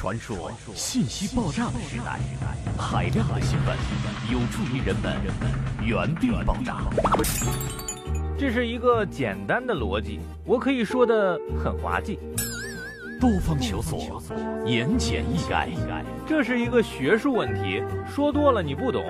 [0.00, 2.18] 传说信息爆炸的时代，
[2.78, 3.76] 海量的新闻
[4.32, 5.14] 有助于人们
[5.84, 6.78] 原地爆炸。
[8.38, 12.18] 这是一个简单的逻辑，我可以说的很滑稽。
[13.20, 14.22] 多方求索，
[14.64, 15.68] 言简意赅。
[16.26, 19.04] 这是一个学术问题，说多了你不懂，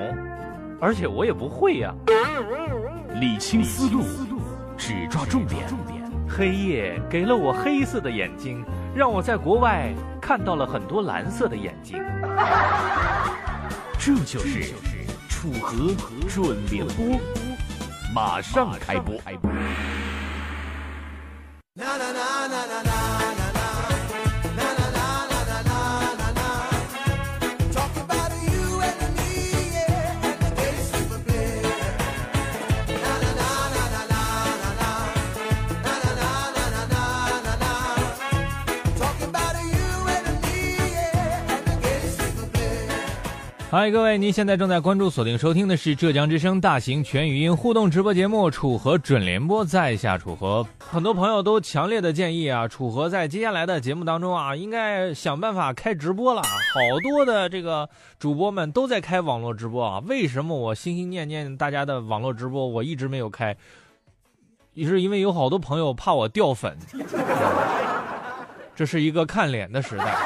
[0.80, 1.94] 而且我也不会呀。
[3.20, 4.02] 理清思路，
[4.76, 5.68] 只抓重点。
[6.28, 8.64] 黑夜给了我黑色的眼睛，
[8.94, 12.02] 让我在国外看到了很多蓝色的眼睛。
[13.98, 14.74] 这就是
[15.28, 15.94] 楚河
[16.28, 17.18] 准联播，
[18.14, 19.14] 马上开播。
[43.70, 50.66] 嗨，各位，您现在正在关注、锁定收听的是浙江之声大型全语音互动直播节目《楚河准联播》，在下楚河。
[50.80, 56.42] 很多朋友都强烈的建议啊，楚河在接下来的节目当中啊，应该想办法开直播了。
[56.42, 63.56] 好多的这个主播们都在开网络直播啊，为什么我心心念念大家的网络直播，我一直没有开？
[64.74, 66.76] 也是因为有好多朋友怕我掉粉，
[68.74, 70.16] 这是一个看脸的时代。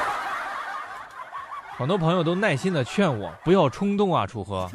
[1.76, 4.70] 很多朋友都耐心的劝我不要冲动啊，楚河。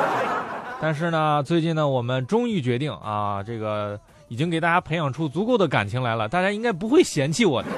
[0.78, 7.68] 但是呢，最近呢，我们终于决定啊，这个已经给大家培养出足够的感情来了，大家应该不会嫌弃我的。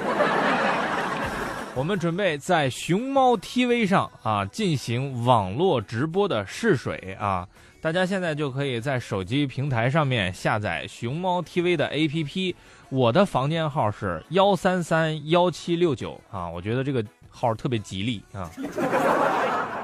[1.76, 7.46] 我们准备在熊猫 TV 上啊进行网络直播的试水啊，
[7.80, 12.56] 大家现在就可以在手机平台上面下载熊猫 TV 的 APP，
[12.88, 17.04] 我的房间号是幺三三幺七六九啊，我觉得这个。
[17.38, 18.50] 号特别吉利啊，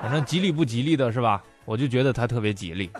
[0.02, 1.40] 反正吉利不吉利的是吧？
[1.64, 2.90] 我就觉得它特别吉利。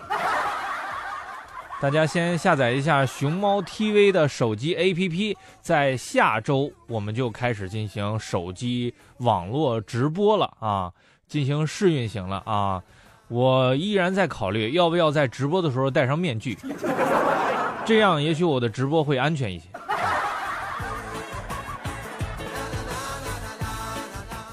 [1.81, 10.89] 大家先下载一下熊猫 TV 的手机 APP，在下周我们就开始进行手机网络直播了啊，
[11.27, 12.81] 进行试运行了啊。
[13.27, 16.57] 我依然在考虑要不要在直播的时候戴上面具，
[17.83, 19.65] 这样也许我的直播会安全一些。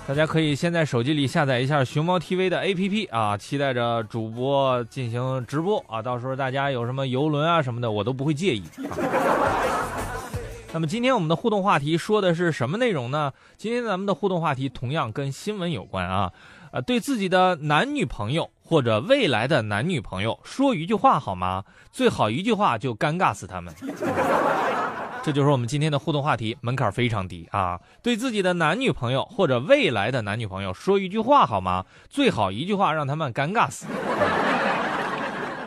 [0.06, 8.62] 大家可以先在手机里下载一下熊猫 TV 的 APP 啊，期待着主播进行直播啊，到时候大家有什么游轮啊什么的，我都不会介意。
[8.90, 8.98] 啊
[10.74, 13.32] 那么今天我们的互动话题说的是什么内容呢？
[13.56, 16.32] 今天咱们的互动话题同样跟新闻有关啊，
[16.72, 21.64] 呃，对自己的男女朋友或者未来的男女朋友说一句话好吗？
[21.90, 23.72] 最好一句话就尴尬死他们。
[25.24, 27.78] 这就是我们今天的互动话题，门槛非常低啊！
[28.02, 31.84] 对自己的男女朋友或者未来的男女朋友说一句话好吗？
[32.10, 33.86] 最好一句话让他们尴尬死。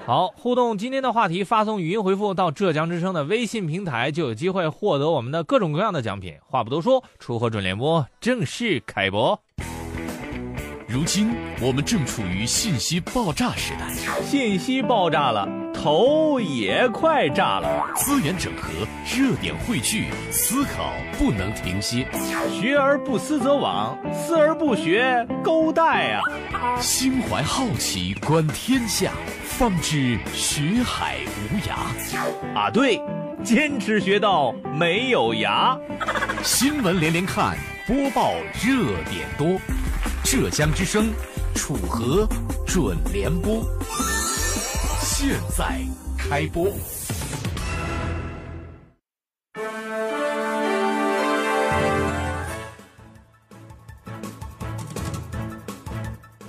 [0.06, 6.36] 好，互动今天的话题，发送语音回复到浙江之声的微信平台，就有机会获得我们的各种各样的奖品。
[6.46, 9.40] 话不多说，楚河准联播正式开播。
[10.95, 17.85] 如今我们正处于信息爆炸时代，信息爆炸了，头也快炸了。
[17.97, 18.72] 资源整合，
[19.13, 22.07] 热点汇聚，思考不能停歇。
[22.50, 26.22] 学而不思则罔，思而不学，勾带啊！
[26.79, 29.12] 心怀好奇，观天下，
[29.44, 31.17] 方知学海
[31.51, 32.57] 无涯。
[32.57, 33.01] 啊，对，
[33.44, 35.77] 坚持学到没有涯。
[36.41, 38.31] 新闻连连看，播报
[38.63, 39.59] 热点多。
[40.25, 41.13] 浙江之声，
[41.53, 42.28] 楚河
[42.66, 43.63] 准联播，
[45.00, 45.80] 现在
[46.18, 46.72] 开播。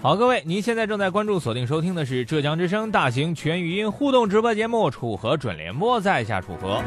[0.01, 6.83] 好，各位，您现在正在关注、锁定收听的是浙江之声大型全语音互动直播节目《楚河准联播》，在下楚河。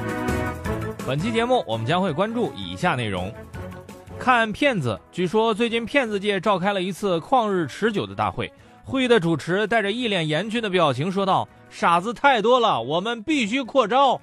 [1.05, 3.31] 本期节目我们将会关注以下内容。
[4.19, 8.51] 看骗子，据说最近骗子界召开了一次旷日持久的大会。
[8.83, 14.19] 会议的主持带着一脸严峻的表情说道：“傻子太多了，我们必须扩招。”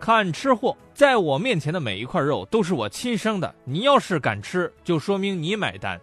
[0.00, 6.00] 看吃货，在我面前的每一块肉都是我亲生的，你要是敢吃，就说明你买单。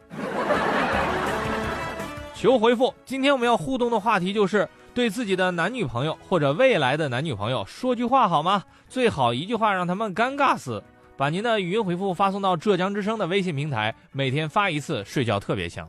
[2.35, 8.63] 求回复，今天我们要互动的话题就是对自己的男女朋友或者未来的男女朋友说句话好吗？
[8.87, 10.83] 最好一句话让他们尴尬死。
[11.15, 15.87] 把您的语音回复发送到浙江之声的微信平台，每天发一次，睡觉特别香。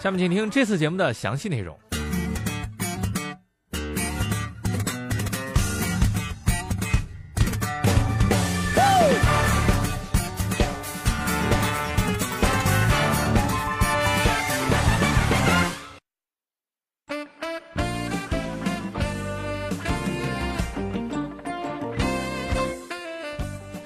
[0.00, 1.76] 下面请听这次节目的详细内容。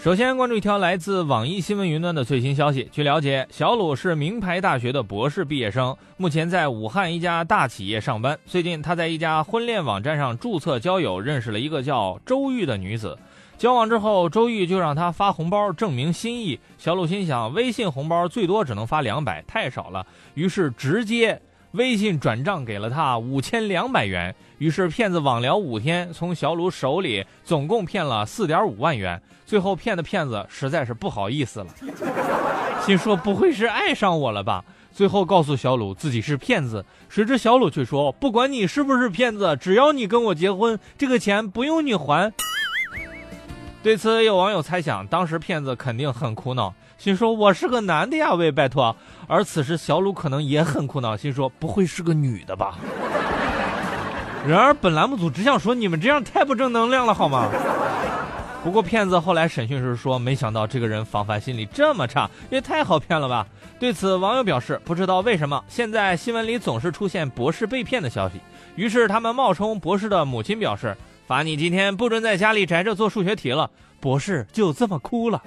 [0.02, 2.88] 首先关注一条来自网易新闻云端的最新消息。
[2.90, 8.36] 据了解，小鲁是名牌大学的博士毕业生，目前在武汉一家大企业上班。
[8.44, 13.16] 最近，他在一家婚恋网站上注册交友，认识了一个叫周玉的女子。
[13.56, 16.58] 交往之后，周玉就让他发红包证明心意。
[16.78, 20.04] 小鲁心想，微信红包最多只能发两百，太少了，
[20.34, 21.40] 于是直接。
[21.70, 29.20] 微信转账给了他五千两百元，于是骗子网聊五天，从小鲁手里总共骗了四点五万元。
[29.44, 31.66] 最后骗的骗子实在是不好意思了，
[32.86, 34.64] 心说不会是爱上我了吧？
[34.92, 42.32] 最后告诉小鲁自己是骗子，谁知小鲁却说不管你是不是骗子，只要你跟我结婚，这个钱不用你还。
[43.82, 46.72] 对此，有网友猜想，当时骗子肯定很苦恼。
[46.98, 48.94] 心说：“我是个男的呀，喂，拜托。”
[49.26, 52.78] 而此时小鲁可能也很苦恼，心说：“不会是个女的吧？”
[54.46, 57.48] 然而本栏目组只想说：“你们这样太不正能量了，好吗？”
[58.64, 63.46] 不过骗子后来审讯时说：“没想到这个人防范心理这么差，也太好骗了吧？”
[63.78, 68.40] 对此，网友表示：“不知道为什么现在新闻里总是出现博士被骗的消息。”
[68.74, 70.96] 于是他们冒充博士的母亲表示
[71.26, 75.40] ：“罚你今天不准在家里宅着做数学题了。”博士就这么哭了。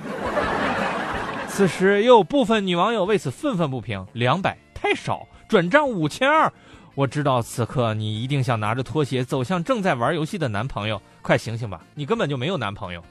[1.47, 6.51] 此时，又有部分女网友为此愤愤不平：“两百太少，转账五千二。”
[6.95, 13.03] 我知道此刻你一定想拿着拖鞋走向正在玩游戏的男朋友，快醒醒吧，你根本就没有男朋友。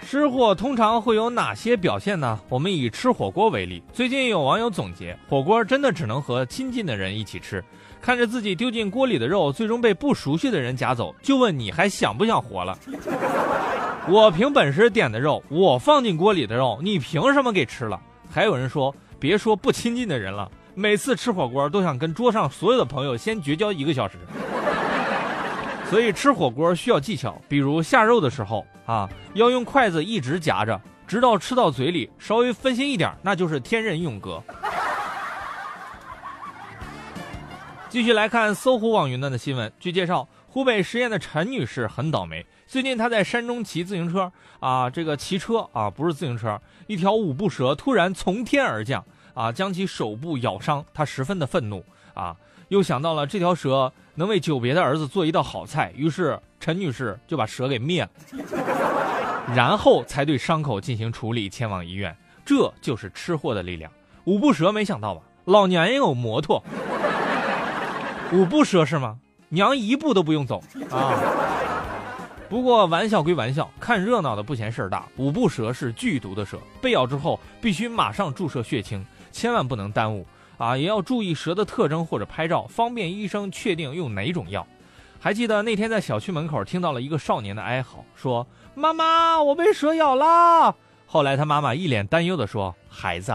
[0.00, 2.38] 吃货通常会有哪些表现呢？
[2.48, 7.62] 我们以吃火锅为例，最近有网友总结，火锅真的只能和亲近的人一起吃。
[8.00, 12.78] 看着自己丢进锅里的肉，最终被不熟悉的人夹走，就问你还想不想活了？
[14.10, 18.00] 我凭本事点的肉，我放进锅里的肉，你凭什么给吃了？
[18.30, 24.16] 还有人说，别说不亲近的人了，每次吃火锅都想跟桌上所有的朋友先绝交一个小时。
[25.90, 34.42] 所以吃火锅需要技巧，比如下肉的时候啊，要用筷子一直夹着，直到吃到嘴里，稍微分心一点，那就是天人永隔。
[37.90, 39.70] 继续来看搜狐网云端的新闻。
[39.78, 42.44] 据介绍，湖北十堰的陈女士很倒霉。
[42.66, 49.04] 最近她在山中骑自行车，啊，这个骑车啊，不是自行车，一条五步蛇突然从天而降，
[49.34, 50.82] 啊，将其手部咬伤。
[50.94, 51.84] 她十分的愤怒，
[52.14, 52.34] 啊，
[52.68, 58.10] 又想到了这条蛇能为久别的儿子做一道好菜，于是陈女士就把蛇给灭了，
[59.54, 62.16] 然后才对伤口进行处理，前往医院。
[62.44, 63.92] 这就是吃货的力量。
[64.24, 65.20] 五步蛇没想到吧？
[65.44, 66.62] 老娘也有摩托。
[68.32, 69.18] 五步蛇是吗？
[69.48, 71.14] 娘一步都不用走 啊！
[72.48, 75.04] 不过玩笑归玩笑，看热闹的不嫌事儿大。
[75.16, 80.76] 五步蛇是剧毒的蛇，被咬之后必须马上注射血清，千万不能耽误啊！
[80.76, 84.66] 也要注意蛇的特征或者拍照，方便医生确定用哪种药。
[85.20, 90.74] 还记得那天在小区门口听到了一个少年的哀嚎，说：“妈妈，我被蛇咬了。”
[91.06, 93.34] 后来他妈妈一脸担忧地说：“孩子，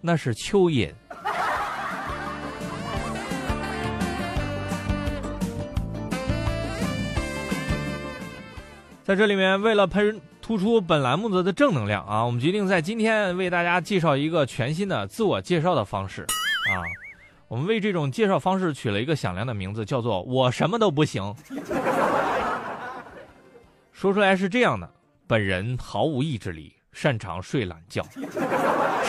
[0.00, 0.92] 那是蚯蚓。”
[9.08, 16.84] 在这里面，为了喷突出本栏目的正能量啊，我们决定在今天为大家介绍一个全新的自我介绍的方式啊。
[17.48, 21.34] 我们为这种介绍方式取了一个响亮的名字，叫做“我什么都不行”。
[23.92, 24.92] 说出来是这样的：
[25.26, 26.74] 本人毫无意志力。
[26.90, 28.04] 擅长睡懒觉，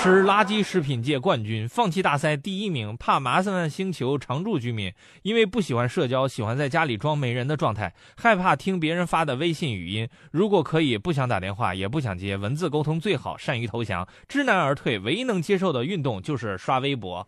[0.01, 17.27] 吃垃圾食品界冠军，放弃大赛第一名，怕麻烦星球常住居民，因为不喜欢社交，喜欢在家里装没人的状态，害怕听别人发的微信语音，如果可以不想打电话，也不想接，文字沟通最好，善于投降，知难而退，唯一能接受的运动就是刷微博。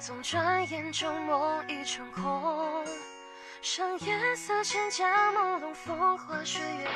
[0.00, 2.82] 总转眼旧梦已成空，
[3.60, 6.88] 像夜色千家朦胧，风花雪月。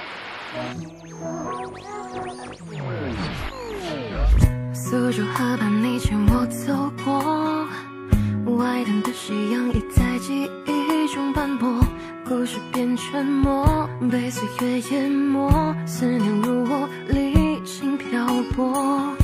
[4.73, 11.79] 苏州河畔，你牵我走过，外滩的夕阳已在记忆中斑驳，
[12.27, 18.27] 故事变沉默，被岁月淹没，思念如我历经漂
[18.57, 19.15] 泊。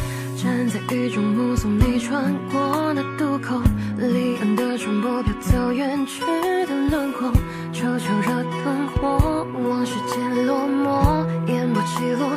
[0.89, 3.61] 雨中目送你穿过那渡口，
[3.99, 6.21] 离岸的船舶飘走远去
[6.67, 7.31] 的轮廓，
[7.73, 12.31] 球球热灯火，往时间落寞，烟波起落，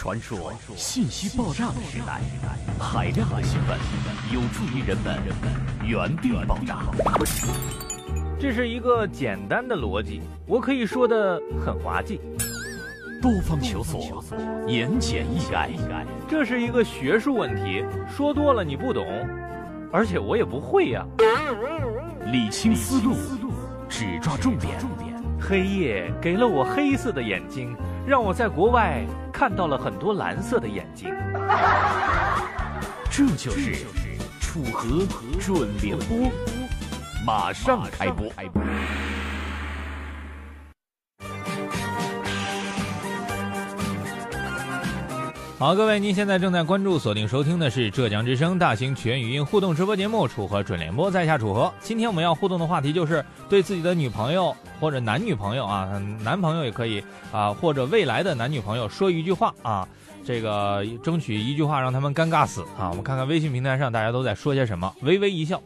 [0.00, 2.22] 传说信息爆炸的时代，
[2.82, 3.78] 海量的新闻
[4.32, 5.14] 有助于人们
[5.86, 6.78] 原地爆炸。
[8.38, 12.18] 这是一个简单的逻辑，我可以说的很滑稽。
[13.20, 14.24] 多方求索，
[14.66, 15.68] 言简意赅。
[16.26, 19.06] 这是一个学术问题，说多了你不懂，
[19.92, 21.04] 而且我也不会呀、
[22.32, 23.14] 理清思路，
[23.86, 24.78] 只抓重点。
[25.38, 27.76] 黑夜给了我黑色的眼睛，
[28.06, 31.14] 让我在国外看到了很多蓝色的眼睛。
[33.10, 33.86] 这就是
[34.40, 35.04] 楚河
[35.38, 36.30] 准联播，
[37.26, 38.32] 马上开播。
[45.60, 51.70] 好，各位，您现在正在关注、锁定收听的是浙江之声大型全语音互动直播节目《楚河准联播》，在下楚河。
[51.80, 59.86] 今天我们要互动的话题就是对自己的女朋友或者男女朋友啊，男朋友也可以啊，或者未来的男女朋友说一句话啊，
[60.24, 62.88] 这个争取一句话让他们尴尬死啊。
[62.88, 65.58] 我们看看微信平台上大家都在说些什么，微微一笑。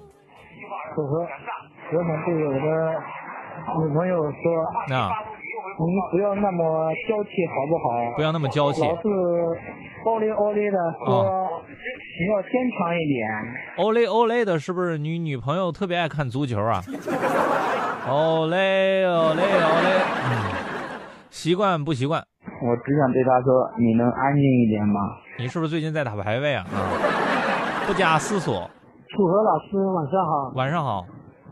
[0.96, 5.08] 楚河，我想对我的女朋友说，那、
[5.76, 8.16] 你不要那么娇气好不好？
[8.16, 9.08] 不要那么娇气，老是
[10.04, 11.50] 欧嘞欧嘞的说，
[12.20, 13.26] 你要坚强一点。
[13.78, 16.80] 欧嘞欧嘞的，是不是你女朋友特别爱看足球啊？
[18.08, 19.88] 欧嘞欧嘞欧嘞，
[20.26, 20.32] 嗯，
[21.30, 22.22] 习惯不习惯？
[22.62, 25.00] 我只想对他说，你能安静一点吗？
[25.38, 26.64] 你是不是最近在打排位啊？
[26.70, 26.76] 啊，
[27.86, 28.70] 不假思索。
[29.08, 30.52] 楚河老师，晚上好。
[30.54, 31.04] 晚上好，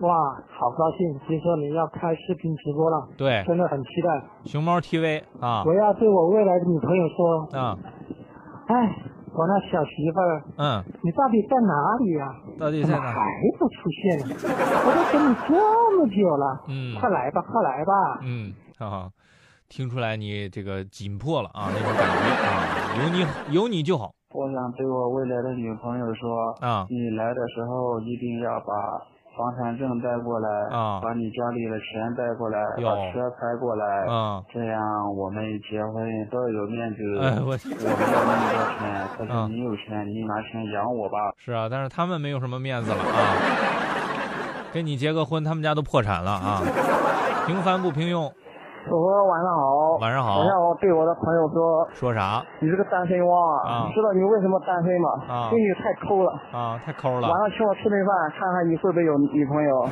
[0.03, 4.23] 哇，好高兴，听说你要开视频直播了，对，真的很期待。
[4.45, 5.63] 熊猫 TV 啊。
[5.65, 7.79] 我要对我未来的女朋友说，啊。
[8.67, 8.97] 哎，
[9.33, 12.27] 我那小媳妇儿，嗯，你到底在哪里呀、
[12.59, 13.13] 到底在哪？
[13.13, 13.21] 还
[13.59, 14.35] 不出现呢？
[14.35, 16.99] 我都等你这么久了，嗯。
[16.99, 17.93] 快来吧，快来吧！
[18.23, 19.11] 嗯，哈哈，
[19.69, 22.51] 听出来你这个紧迫了啊，那种感觉啊，
[22.99, 24.11] 有你有你就好。
[24.35, 26.87] 我想对我未来的女朋友说，啊。
[26.91, 28.75] 你来的时候一定要把
[29.37, 34.43] 房产证带过来，啊把你家里的钱带过来，把车开过来，啊！
[34.53, 34.81] 这样
[35.17, 37.19] 我们结婚都有面子。
[37.21, 41.19] 哎，我我没有那么多钱， 可啊是你有钱，你拿钱养我吧。
[41.39, 43.37] 是啊，但是他们没有什么面子了啊，
[44.73, 46.61] 跟你结个婚，他们家都破产了啊，
[47.47, 48.31] 平凡不平庸。
[48.85, 55.09] 楚河晚上好，晚上好我想对我的朋友说，说啥你这个单身汪啊你知道你为什么单身吗？
[55.29, 56.33] 啊因为你太抠了。
[56.53, 56.81] 啊？
[56.85, 57.39] 太抠了晚。
[57.39, 59.89] 上请我吃顿饭，看看你会不会有女朋友。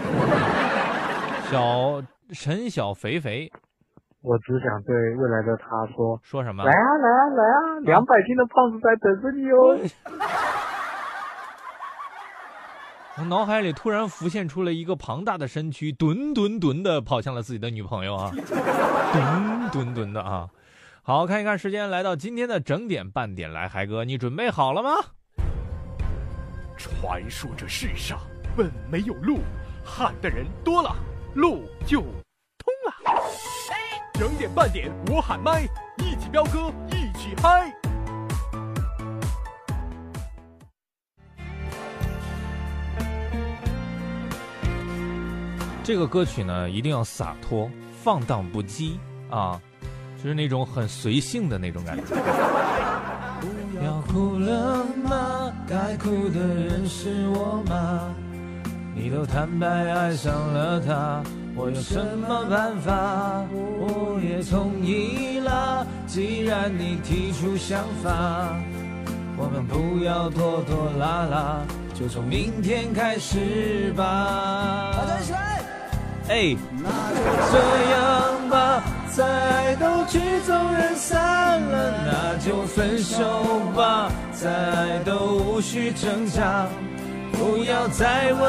[1.50, 3.50] 小陈小肥肥
[4.22, 6.62] 我只想对未来的他说，说什么？
[6.62, 9.76] 来啊来啊来啊，两百斤的胖子在等着你哦。
[13.18, 18.30] 我脑海里突然浮现出了一个庞大的身躯，吨吨吨的跑向了自己的女朋友啊，
[19.12, 20.48] 吨吨吨的啊。
[21.02, 24.90] 好看一看时间，来到今天的整点半点来，海哥，你准备好了吗？
[26.78, 28.18] 传说这世上
[28.56, 29.40] 本没有路，
[29.84, 30.94] 喊的人多了，
[31.34, 33.22] 路就通了。
[34.14, 35.64] 整点半点，我喊麦，
[35.98, 37.79] 一起飙歌，一起嗨。
[45.90, 47.68] 这这个歌曲呢，一定要洒脱、
[48.00, 48.92] 放荡不羁
[49.28, 49.60] 啊，
[50.16, 52.14] 就是那种很随性的那种感觉。
[53.84, 55.52] 要哭了吗？
[55.68, 58.14] 该哭的人是我吗？
[58.94, 61.24] 你都坦白爱上了他，
[61.56, 63.44] 我有什么办法？
[63.52, 68.56] 我也同意啦，既然你提出想法，
[69.36, 71.62] 我们不要拖拖拉拉，
[71.94, 74.94] 就从明天开始吧。
[76.30, 77.18] 哎，那就
[77.50, 77.58] 这
[77.90, 86.68] 样吧，再都曲终人散了，那就分手吧，再都无需挣扎。
[87.32, 88.42] 不要再问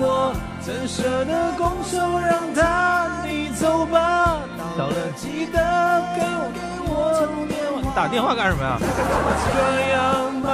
[0.00, 4.38] 我，怎舍得拱手让他你走吧。
[4.78, 5.58] 到了记得
[6.14, 6.22] 给
[6.86, 8.78] 我打电话干什么呀？
[9.50, 9.58] 这
[9.92, 10.48] 样吧，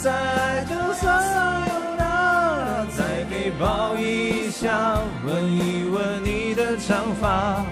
[0.00, 1.69] 再就算有那，
[3.58, 7.64] 抱一下，吻一吻你的长发。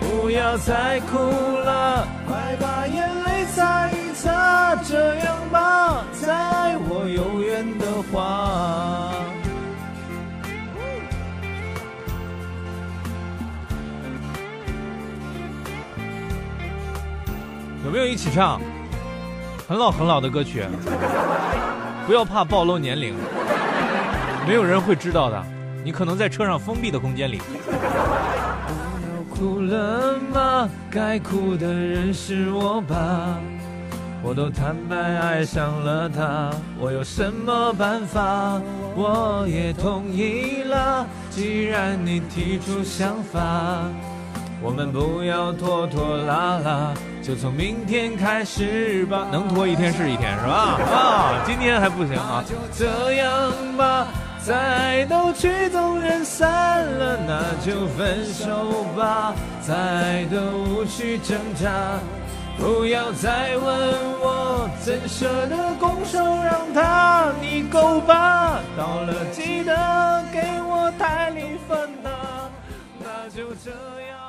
[0.00, 4.76] 不要再哭了，快把眼泪擦一擦。
[4.76, 9.12] 这样吧，在我有缘的话。
[17.84, 18.60] 有没有一起唱？
[19.68, 20.64] 很老很老的歌曲，
[22.06, 23.14] 不要怕暴露年龄，
[24.46, 25.42] 没有人会知道的。
[25.82, 27.40] 你可能在车上封闭的空间里。
[29.30, 30.68] 哭了吗？
[30.90, 33.38] 该哭的人是我吧？
[34.22, 38.60] 我都坦白爱上了他，我有什么办法？
[38.94, 43.40] 我也同意了，既然你提出想法，
[44.60, 49.26] 我们不要拖拖拉拉，就从明天开始吧。
[49.32, 50.76] 能拖一天是一天，是吧？
[50.92, 52.44] 啊，今天还不行啊。
[52.46, 54.06] 就这样吧。
[54.42, 59.34] 再都曲终人散了，那就分手吧。
[59.60, 61.98] 再都无需挣扎，
[62.58, 63.66] 不要再问
[64.20, 68.60] 我，怎舍得拱手让他你够吧？
[68.76, 72.10] 到了记得给我台里分呐，
[72.98, 73.70] 那就这
[74.08, 74.19] 样。